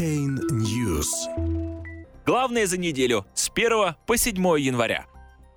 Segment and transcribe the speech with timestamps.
[0.00, 1.08] Blockchain News.
[2.24, 5.04] Главное за неделю с 1 по 7 января.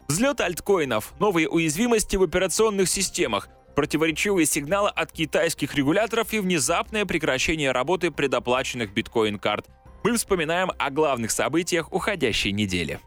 [0.10, 7.72] Взлет альткоинов, новые уязвимости в операционных системах, противоречивые сигналы от китайских регуляторов и внезапное прекращение
[7.72, 9.68] работы предоплаченных биткоин-карт.
[10.04, 13.00] Мы вспоминаем о главных событиях уходящей недели.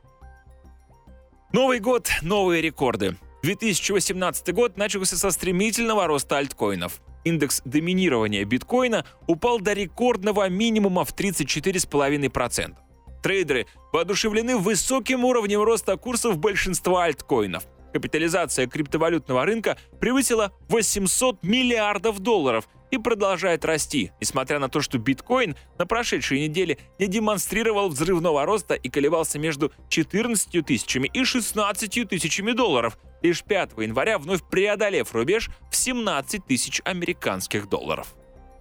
[1.53, 3.17] Новый год– новые рекорды.
[3.43, 7.03] 2018 год начался со стремительного роста альткоинов.
[7.27, 12.77] Индекс доминирования биткоина упал до рекордного минимума в 34,5%.
[13.21, 17.65] Трейдеры воодушевлены высоким уровнем роста курсов большинства альткоинов.
[17.93, 25.57] Капитализация криптовалютного рынка превысила 800 миллиардов долларов и продолжает расти, несмотря на то, что биткоин
[25.79, 32.53] на прошедшей неделе не демонстрировал взрывного роста и колебался между 14 тысячами и 16 тысячами
[32.53, 38.15] долларов, лишь 5 января вновь преодолев рубеж в 17 тысяч американских долларов.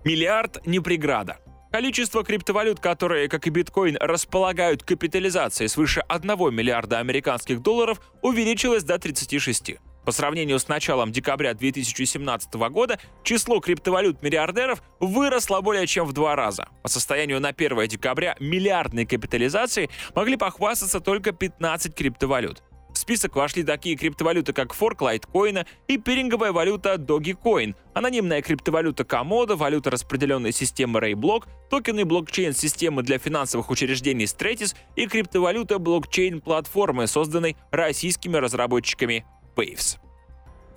[0.04, 1.38] Миллиард не преграда.
[1.72, 8.98] Количество криптовалют, которые, как и биткоин, располагают капитализацией свыше 1 миллиарда американских долларов, увеличилось до
[8.98, 9.76] 36.
[10.06, 16.70] По сравнению с началом декабря 2017 года число криптовалют-миллиардеров выросло более чем в два раза.
[16.84, 22.62] По состоянию на 1 декабря миллиардной капитализации могли похвастаться только 15 криптовалют.
[23.06, 29.92] Список вошли такие криптовалюты, как форк лайткоина и пиринговая валюта Dogecoin, анонимная криптовалюта Komodo, валюта
[29.92, 39.24] распределенной системы Rayblock, токены блокчейн-системы для финансовых учреждений Stratis и криптовалюта блокчейн-платформы, созданной российскими разработчиками
[39.56, 40.00] Waves.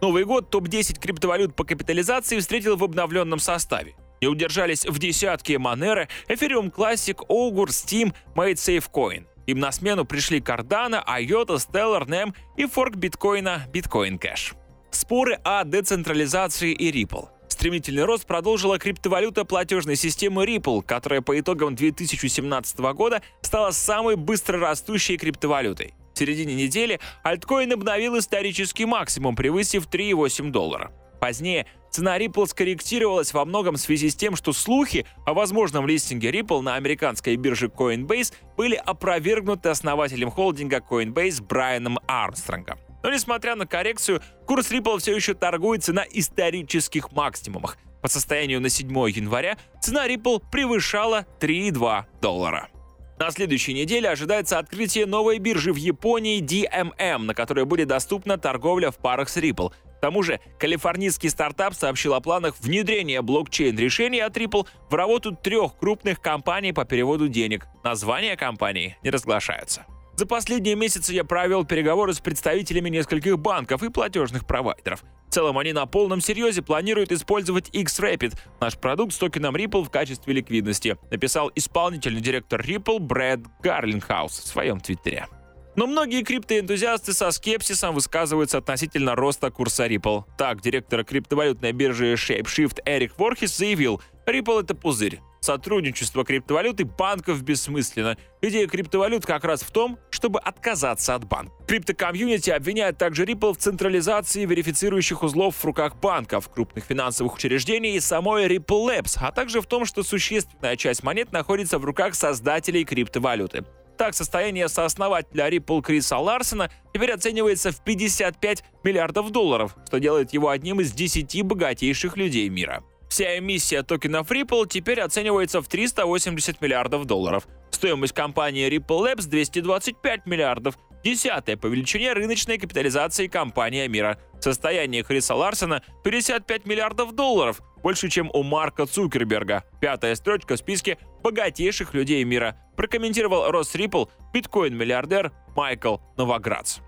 [0.03, 3.95] Новый год топ-10 криптовалют по капитализации встретил в обновленном составе.
[4.21, 9.28] Не удержались в десятке Monero, Ethereum Classic, Augur, Steam, MadeSafeCoin.
[9.49, 14.55] Им на смену пришли Cardano, IOTA, Stellar, NEM и форк биткоина Bitcoin Cash.
[14.91, 17.29] Споры о децентрализации и Ripple.
[17.49, 24.59] Стремительный рост продолжила криптовалюта платежной системы Ripple, которая по итогам 2017 года стала самой быстро
[24.59, 25.95] растущей криптовалютой.
[26.15, 30.93] В середине недели альткоин обновил исторический максимум, превысив 3,8 доллара.
[31.23, 36.31] Позднее цена Ripple скорректировалась во многом в связи с тем, что слухи о возможном листинге
[36.31, 42.79] Ripple на американской бирже Coinbase были опровергнуты основателем холдинга Coinbase Брайаном Армстронгом.
[43.03, 47.79] Но несмотря на коррекцию, курс Ripple все еще торгуется на исторических максимумах.
[48.03, 52.69] По состоянию на 7 января цена Ripple превышала 3,2 доллара.
[53.19, 58.93] На следующей неделе ожидается открытие новой биржи в Японии DMM, на которой будет доступна торговля
[58.93, 59.73] в парах с Ripple.
[59.97, 65.77] К тому же, калифорнийский стартап сообщил о планах внедрения блокчейн-решений от Ripple в работу трех
[65.77, 67.67] крупных компаний по переводу денег.
[67.83, 69.85] Названия компаний не разглашаются.
[70.19, 75.05] За последние месяцы я провел переговоры с представителями нескольких банков и платежных провайдеров.
[75.29, 79.91] В целом они на полном серьезе планируют использовать X-Rapid, наш продукт с токеном Ripple в
[79.91, 85.29] качестве ликвидности, написал исполнительный директор Ripple Брэд Гарлингхаус в своем твиттере.
[85.77, 90.25] Но многие криптоэнтузиасты со скепсисом высказываются относительно роста курса Ripple.
[90.37, 95.21] Так, директор криптовалютной биржи ShapeShift Эрик Ворхис заявил, Ripple— это пузырь.
[95.41, 98.17] Сотрудничество криптовалют и банков бессмысленно.
[98.43, 101.53] Идея криптовалют как раз в том, чтобы отказаться от банка.
[101.67, 108.01] Криптокомьюнити обвиняет также Ripple в централизации верифицирующих узлов в руках банков, крупных финансовых учреждений и
[108.01, 112.85] самой Ripple Labs, а также в том, что существенная часть монет находится в руках создателей
[112.85, 113.65] криптовалюты.
[113.99, 120.51] Так, состояние сооснователя Ripple Криса Ларсена теперь оценивается в 55 миллиардов долларов, что делает его
[120.51, 122.85] одним из 10 богатейших людей мира.
[123.09, 127.47] Вся эмиссия токенов Ripple теперь оценивается в 380 миллиардов долларов.
[127.71, 134.19] Стоимость компании Ripple Labs 225 миллиардов, десятая по величине рыночной капитализации компания мира.
[134.41, 139.65] Состояние Хриса Ларсена 55 миллиардов долларов, больше, чем у Марка Цукерберга.
[139.81, 146.79] Пятая строчка в списке богатейших людей мира, прокомментировал Росс Ripple биткоин-миллиардер Майкл Новоградц.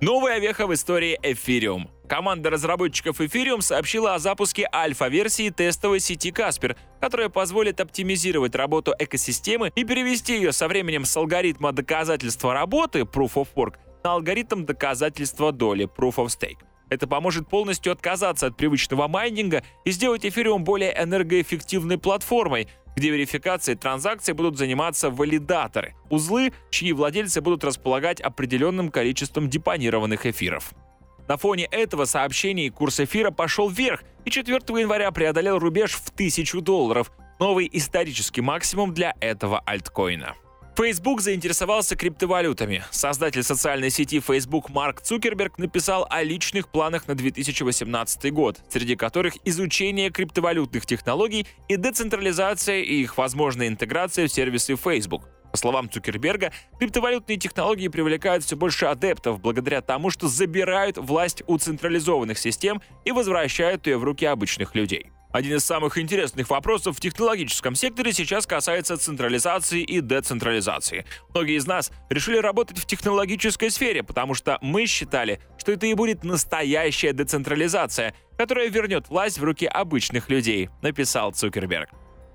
[0.00, 1.88] Новая веха в истории Ethereum.
[2.08, 9.72] Команда разработчиков Ethereum сообщила о запуске альфа-версии тестовой сети Casper, которая позволит оптимизировать работу экосистемы
[9.74, 13.74] и перевести ее со временем с алгоритма доказательства работы Proof of Work
[14.04, 16.58] на алгоритм доказательства доли Proof of Stake.
[16.88, 23.76] Это поможет полностью отказаться от привычного майнинга и сделать Ethereum более энергоэффективной платформой, где верификацией
[23.76, 30.72] транзакций будут заниматься валидаторы, узлы, чьи владельцы будут располагать определенным количеством депонированных эфиров.
[31.28, 36.60] На фоне этого сообщений курс эфира пошел вверх и 4 января преодолел рубеж в 1000
[36.60, 40.34] долларов, новый исторический максимум для этого альткоина.
[40.76, 42.84] Facebook заинтересовался криптовалютами.
[42.90, 49.36] Создатель социальной сети Facebook Марк Цукерберг написал о личных планах на 2018 год, среди которых
[49.44, 55.26] изучение криптовалютных технологий и децентрализация и их возможная интеграция в сервисы Facebook.
[55.56, 61.56] По словам Цукерберга, криптовалютные технологии привлекают все больше адептов благодаря тому, что забирают власть у
[61.56, 65.12] централизованных систем и возвращают ее в руки обычных людей.
[65.32, 71.06] Один из самых интересных вопросов в технологическом секторе сейчас касается централизации и децентрализации.
[71.32, 75.94] Многие из нас решили работать в технологической сфере, потому что мы считали, что это и
[75.94, 81.88] будет настоящая децентрализация, которая вернет власть в руки обычных людей, написал Цукерберг.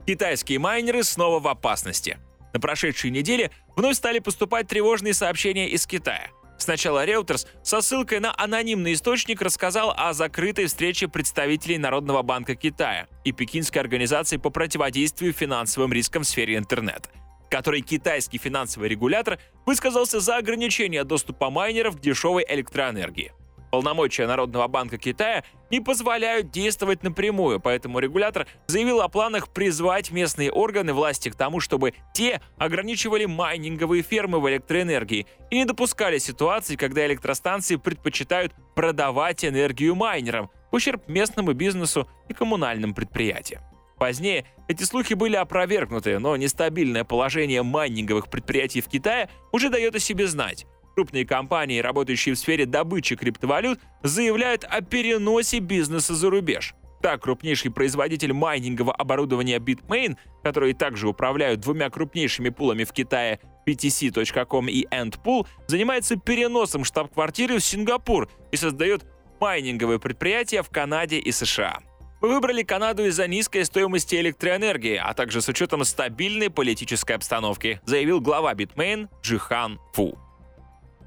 [0.07, 2.17] Китайские майнеры снова в опасности.
[2.53, 6.29] На прошедшей неделе вновь стали поступать тревожные сообщения из Китая–
[6.61, 13.07] Сначала Reuters со ссылкой на анонимный источник рассказал о закрытой встрече представителей Народного банка Китая
[13.23, 17.09] и Пекинской организации по противодействию финансовым рискам в сфере интернета
[17.49, 23.33] которой китайский финансовый регулятор высказался за ограничение доступа майнеров к дешевой электроэнергии.
[23.71, 30.51] Полномочия Народного банка Китая не позволяют действовать напрямую, поэтому регулятор заявил о планах призвать местные
[30.51, 36.75] органы власти к тому, чтобы те ограничивали майнинговые фермы в электроэнергии и не допускали ситуаций,
[36.75, 43.63] когда электростанции предпочитают продавать энергию майнерам в ущерб местному бизнесу и коммунальным предприятиям.
[43.97, 49.99] Позднее эти слухи были опровергнуты, но нестабильное положение майнинговых предприятий в Китае уже дает о
[49.99, 50.65] себе знать.
[50.95, 56.73] Крупные компании, работающие в сфере добычи криптовалют, заявляют о переносе бизнеса за рубеж.
[57.01, 64.69] Так, крупнейший производитель майнингового оборудования Bitmain, который также управляют двумя крупнейшими пулами в Китае BTC.com
[64.69, 69.05] и Endpool, занимается переносом штаб-квартиры в Сингапур и создает
[69.39, 71.79] майнинговые предприятия в Канаде и США.
[72.21, 78.21] Мы выбрали Канаду из-за низкой стоимости электроэнергии, а также с учетом стабильной политической обстановки, заявил
[78.21, 80.19] глава Bitmain Джихан Фу.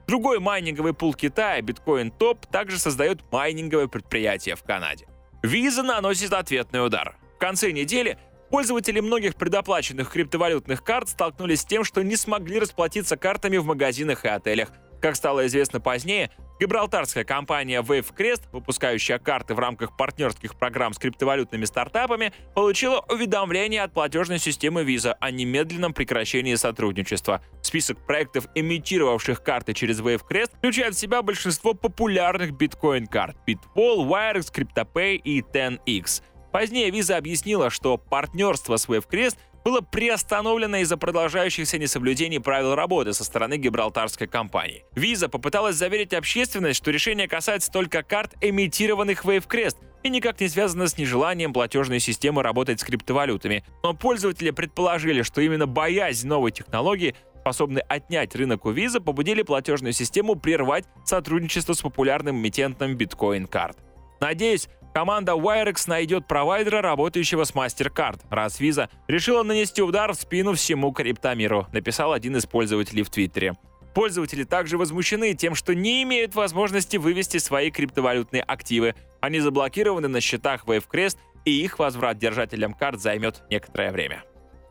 [0.06, 5.06] Другой майнинговый пул Китая, Bitcoin Top, также создает майнинговое предприятие в Канаде.
[5.42, 7.16] Visa наносит ответный удар.
[7.36, 8.18] В конце недели
[8.50, 14.24] пользователи многих предоплаченных криптовалютных карт столкнулись с тем, что не смогли расплатиться картами в магазинах
[14.24, 14.70] и отелях.
[15.00, 16.30] Как стало известно позднее,
[16.60, 23.92] Гибралтарская компания WaveCrest, выпускающая карты в рамках партнерских программ с криптовалютными стартапами, получила уведомление от
[23.92, 27.42] платежной системы Visa о немедленном прекращении сотрудничества.
[27.60, 35.16] Список проектов, имитировавших карты через WaveCrest, включает в себя большинство популярных биткоин-карт— Bitwall, Wirex, CryptoPay
[35.16, 36.22] и 10x.
[36.52, 43.24] Позднее Visa объяснила, что партнерство с WaveCrest было приостановлено из-за продолжающихся несоблюдений правил работы со
[43.24, 44.84] стороны гибралтарской компании.
[44.94, 50.86] Visa попыталась заверить общественность, что решение касается только карт, эмитированных WaveCrest, и никак не связано
[50.86, 53.64] с нежеланием платежной системы работать с криптовалютами.
[53.82, 59.92] Но пользователи предположили, что именно боязнь новой технологии способны отнять рынок у Visa, побудили платежную
[59.92, 63.78] систему прервать сотрудничество с популярным эмитентом биткоин-карт.
[64.20, 70.54] Надеюсь, Команда Wirex найдет провайдера, работающего с MasterCard, раз Visa решила нанести удар в спину
[70.54, 73.54] всему криптомиру, написал один из пользователей в Твиттере.
[73.92, 78.94] Пользователи также возмущены тем, что не имеют возможности вывести свои криптовалютные активы.
[79.20, 84.22] Они заблокированы на счетах WaveCrest, и их возврат держателям карт займет некоторое время.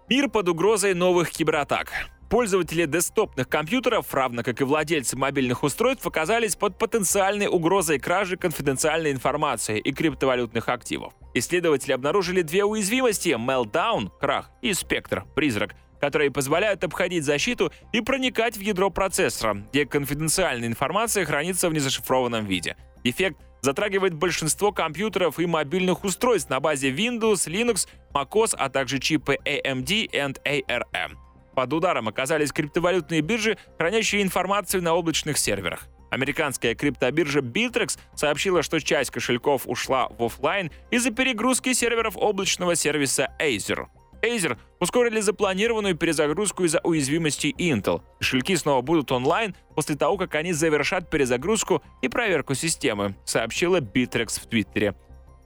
[0.08, 1.92] Мир под угрозой новых кибератак.
[2.34, 9.12] Пользователи десктопных компьютеров, равно как и владельцы мобильных устройств, оказались под потенциальной угрозой кражи конфиденциальной
[9.12, 11.14] информации и криптовалютных активов.
[11.36, 18.58] Исследователи обнаружили две уязвимости— Meltdown— крах, и Spectre— призрак, которые позволяют обходить защиту и проникать
[18.58, 22.78] в ядро процессора, где конфиденциальная информация хранится в незашифрованном виде.
[23.04, 29.38] Дефект затрагивает большинство компьютеров и мобильных устройств на базе Windows, Linux, macOS, а также чипы
[29.46, 31.23] AMD и ARM.
[31.56, 35.88] Под ударом оказались криптовалютные биржи, хранящие информацию на облачных серверах.
[36.10, 43.30] Американская криптобиржа Bittrex сообщила, что часть кошельков ушла в офлайн из-за перегрузки серверов облачного сервиса
[43.42, 43.88] Acer.
[44.24, 48.02] Acer ускорили запланированную перезагрузку из-за уязвимости Intel.
[48.20, 54.40] Кошельки снова будут онлайн после того, как они завершат перезагрузку и проверку системы, сообщила Bittrex
[54.40, 54.96] в Твиттере.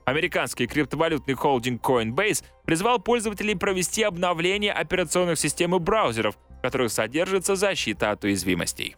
[0.08, 7.56] Американский криптовалютный холдинг Coinbase призвал пользователей провести обновление операционных систем и браузеров, в которых содержится
[7.56, 8.96] защита от уязвимостей.